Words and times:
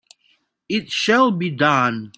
It 0.67 0.89
shall 0.91 1.29
be 1.29 1.51
done! 1.51 2.09